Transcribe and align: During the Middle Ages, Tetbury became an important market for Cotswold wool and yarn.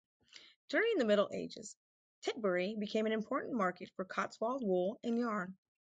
During 0.69 0.97
the 0.97 1.05
Middle 1.05 1.29
Ages, 1.31 1.75
Tetbury 2.23 2.73
became 2.79 3.05
an 3.05 3.11
important 3.11 3.53
market 3.53 3.91
for 3.95 4.03
Cotswold 4.03 4.63
wool 4.63 4.99
and 5.03 5.19
yarn. 5.19 5.55